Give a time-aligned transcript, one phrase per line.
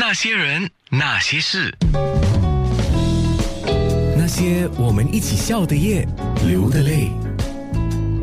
[0.00, 1.76] 那些人，那些事，
[4.16, 6.06] 那些我们一起笑的夜，
[6.46, 7.10] 流的泪。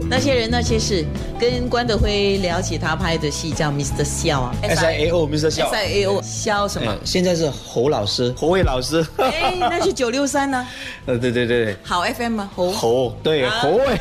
[0.10, 1.06] 那些人那些事，
[1.38, 4.06] 跟关德辉聊起他拍的戏叫《Mr.
[4.06, 5.50] 笑》啊 S I A O Mr.
[5.50, 7.00] 笑 S I A O 笑什么嗯？
[7.04, 9.06] 现在是侯老师，侯伟老师。
[9.20, 10.66] 哎，那是九六三呢，
[11.08, 12.50] 呃，对对对，好 FM 吗？
[12.56, 12.72] 侯。
[12.72, 14.00] 侯对啊侯伟，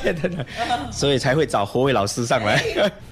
[0.93, 2.63] 所以才会找侯伟老师上来。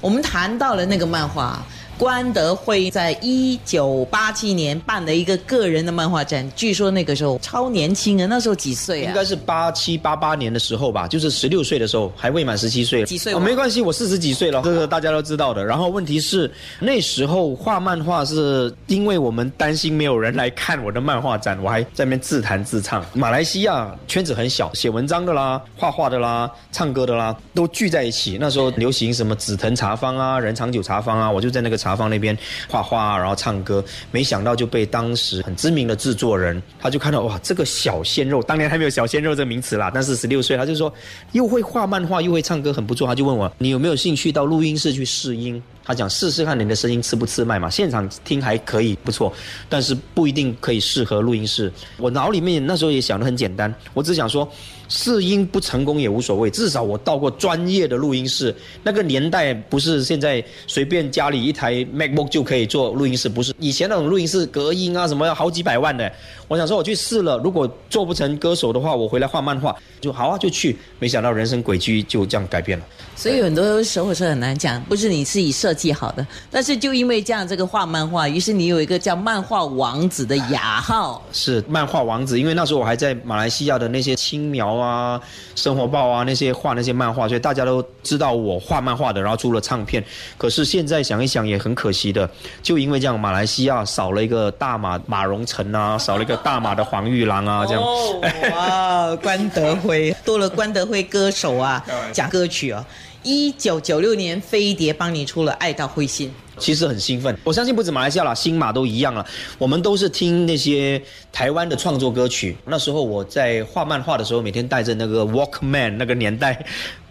[0.01, 1.61] 我们谈到了那个漫画。
[2.03, 9.09] 关德辉在一九八七年办了一个个人的漫画展，据说那个时候超年轻啊，那时候几岁啊？
[9.09, 13.05] 应该是八七八八年的时候吧，就是十六岁的时候，还未满十七岁。
[13.05, 15.65] 几岁哦，没关系，我四十几岁了，这个大家都知道的。
[15.65, 23.07] 然后问题是，那时候画漫画是因为我们担心没有人来看我的漫画展，我还在那边自弹自唱。
[23.13, 28.39] 马来西亚圈子很小，写文章的啦、画画的啦、唱歌的啦，都聚在一起。
[28.41, 32.37] 那时候流行什么紫藤茶坊啊、人长久茶坊啊，我就在那个茶坊那边
[32.69, 33.85] 画画，然后唱歌。
[34.11, 40.93] 没想到就被当时很知名的制作人，他就看到哇，这个小鲜肉，当年还没有小鲜肉这名词啦，但是十六岁，他就说
[41.33, 43.07] 又会画漫画又会唱歌，很不错。
[43.07, 45.63] 他就问我，你有没有兴趣到录音室去试音？
[45.85, 49.33] 他讲试试看你的声音吃不吃麦嘛，现场听还可以不错，
[49.69, 51.73] 但是不一定可以适合录音室。
[51.97, 54.49] 我脑里面那时候也想的很简单，我只想说
[54.89, 58.55] 试音不成功也无所谓，至少我到过专业的录音室。
[58.83, 66.11] 那个年代不是现在随便家里一台 MacBook 就可以做录音室，不是以前那种录音室隔音啊什么要好几百万的。
[66.49, 70.77] 我想说我去试了，如果做不成歌手的话，我回来画漫画就好啊，就去。
[70.99, 72.85] 没想到人生轨迹就这样改变了。
[73.17, 81.23] 所以很多时候是很难讲，不是你自己设计好的，但是就因为这样这个画漫画，于是你有一个叫漫画王子的雅号。
[81.33, 85.21] 是漫画王子，因为那时候我还在马来西亚的那些青苗啊、
[85.55, 90.05] 生活报啊那些画那些漫画，所以大家都知道我画漫画的，然后出了唱片。
[90.37, 92.29] 可是现在想一想也很可惜的，
[92.63, 97.83] 就因为这样，马来西亚少了一个大马马荣成啊，少了一个大马的黄玉郎啊，这样。
[97.83, 98.21] 哦，
[98.53, 102.85] 哇，关德辉多了关德辉歌手啊， 讲歌曲啊。
[103.23, 106.29] 一九九六年，飞碟帮你出了《爱到灰心》。
[106.59, 109.27] 其实很兴奋，我相信不止马来西亚啦，新马都一样了。
[109.59, 111.01] 我们都是听那些
[111.33, 112.57] 台湾的创作歌曲。
[112.67, 116.65] 那时候我在画漫画的时候，每天带着那个 Walkman，那个年代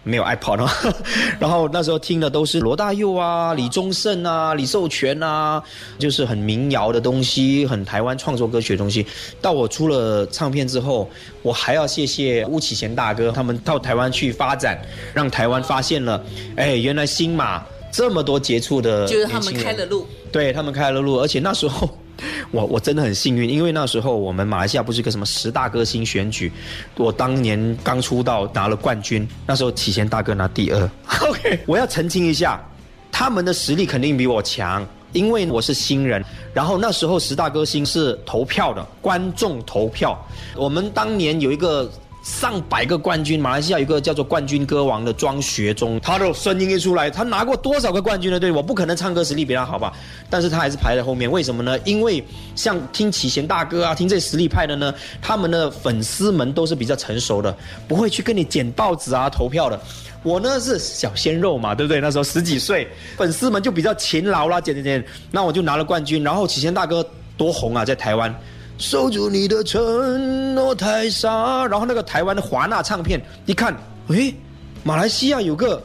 [0.04, 0.68] 没有 iPod 哦，
[1.38, 5.62] 然后那时候听的都是罗大佑啊、李宗盛啊、李寿全啊，
[5.98, 9.06] 就是很民谣的东西，很台湾创作歌曲的东西。
[9.40, 11.08] 到我出了唱片之后，
[11.42, 14.80] 我还要谢谢巫启贤大哥，他们到台湾去发展，
[15.14, 16.24] 让台湾发现了，
[16.56, 17.62] 哎，原来新马。
[17.94, 21.86] 这么多杰出的，就是他们开了路，对他们开了路，而且那时候
[22.52, 26.52] 我我真的很幸运，因为那时候我们马来西亚不是一个什么十大歌星选举，
[26.96, 30.90] 我当年刚出道拿了冠军，那时候启贤大哥拿第二。
[31.26, 32.64] OK， 我要澄清一下，
[33.10, 36.24] 他们的实力肯定比我强，因为我是新人。
[36.52, 40.16] 然后那时候十大歌星是投票的，观众投票。
[40.54, 41.90] 我们当年有一个。
[42.22, 48.38] 上百个冠军，马来西亚有一个叫做冠军歌王的庄学忠，他的声音一出来，他拿过多少个冠军呢？
[48.38, 49.92] 对我不可能唱歌实力比他好吧，
[50.30, 51.76] 但是他还是排在后面，为什么呢？
[51.80, 52.24] 因为
[52.54, 57.56] 像听启贤大哥啊，听这实力派的呢，他们的粉丝们都是比较成熟的，
[57.88, 59.80] 不会去跟你捡报纸啊投票的。
[60.22, 62.00] 我呢是小鲜肉嘛，对不对？
[62.00, 66.22] 那时候十几岁，粉丝们就比较勤劳啦，捡捡捡，那我就拿了冠军。
[66.22, 67.04] 然后启贤大哥
[67.36, 68.32] 多红啊，在台湾。
[68.82, 73.72] 守住你的承诺太傻，然后那个台湾的华纳唱片一看，
[74.08, 74.34] 诶，
[74.82, 75.80] 马来西亚有个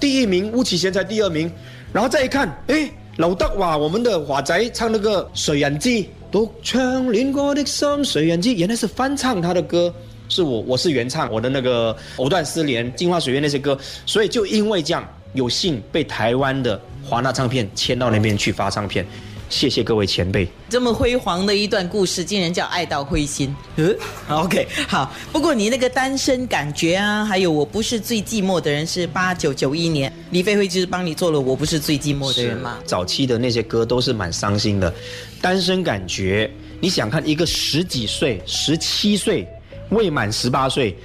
[0.00, 1.48] 第一名，巫启贤才第二名，
[1.92, 6.02] 然后再一看，诶，老德哇，我们的华仔唱那个《水人机》，
[6.32, 9.94] 独唱恋过的心，《水人机》原来是翻唱他的歌，
[10.28, 19.06] 是我我是原唱，我的那个藕断丝连、镜花水月那些歌，所以就因为这样，有幸被台湾的华纳唱片签到那边去发唱片。
[19.52, 23.54] 谢谢各位前辈，这么辉煌的一段故事，竟然叫爱到灰心。
[23.76, 23.94] 嗯
[24.28, 25.12] ，OK，好。
[25.30, 32.78] 不过你那个单身感觉啊，还有我不是最寂寞的人，是八九九一年，李飞辉就是帮你做了我不是最寂寞的人嘛。
[32.86, 34.92] 早期的那些歌都是蛮伤心的，
[35.42, 36.50] 单身感觉。
[36.80, 39.46] 你想看一个十几岁、十七岁、
[39.90, 40.96] 未满十八岁，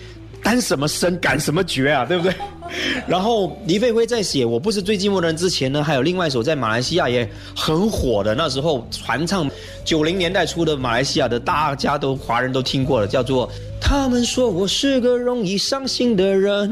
[0.41, 2.33] 单什么身，感什么觉啊，对不对？
[3.07, 9.49] 然后黎飞辉在写《我不是最寂寞的人》之前呢，还有另外一首在马来西亚也很火的，那时候传唱
[9.85, 13.47] 九零年代初的马来西亚的，大家都华人都听过了，叫做
[13.79, 16.69] 《他们说我是个容易伤心的人》，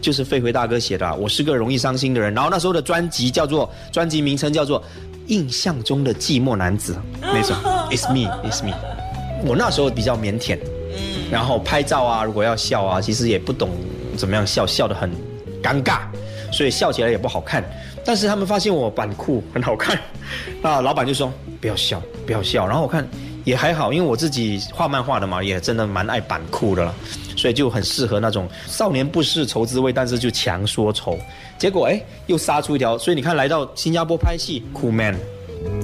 [0.00, 2.32] 就是费辉大哥写的，《我是个容易伤心的人》。
[2.34, 4.80] 然后那时候的专辑叫做专辑名称叫做
[5.28, 7.54] 《印象中的寂寞男子》， 那首
[7.90, 8.74] It's Me, It's Me。
[9.46, 10.58] 我那时候比较腼腆，
[11.30, 13.70] 然后拍照啊，如果要笑啊，其实也不懂
[14.16, 15.10] 怎么样笑，笑得很。
[15.62, 16.00] 尴尬，
[16.52, 17.64] 所以笑起来也不好看。
[18.04, 19.98] 但是他们发现我板裤很好看，
[20.62, 22.66] 那老板就说不要笑，不要笑。
[22.66, 23.06] 然后我看
[23.44, 26.94] 也还好，因为我自己画漫画的嘛，也真的蛮爱板裤的了，
[27.36, 31.18] 所以就很适合那种少年不识愁滋味，但是就强说愁。
[31.58, 35.14] 结果哎，又杀出一条，所以你看来到新加坡拍戏酷 man。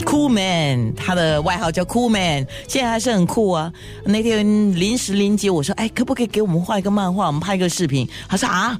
[0.04, 3.72] Cool Man，他的外号叫 Cool Man，现在还是很酷啊。
[4.04, 4.44] 那天
[4.78, 8.08] 临时临接我说，哎，可不可以给我们画一个漫画，我们拍一个视频？
[8.28, 8.78] 他说啊，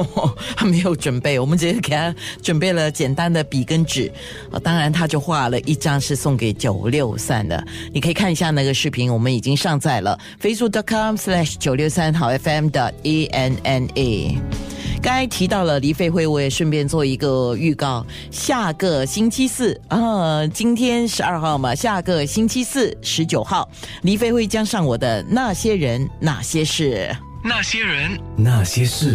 [0.56, 4.12] 他没有准备，我们直接给他准备了简单的笔跟纸。
[4.62, 14.38] 当然，他就画了一张是送给九六三的，你可以看一下那个视频，我们已经上载了，facebook.com/slash 九六三好 FM 的 E N N A。
[15.04, 18.06] 刚才提到了黎费会，我也顺便做一个预告。
[18.30, 23.68] 下个星期四啊，今天十二号嘛，下个星期四十九号，
[24.00, 27.14] 黎费会将上我的那些人那些事。
[27.44, 29.12] 那些人，那些事。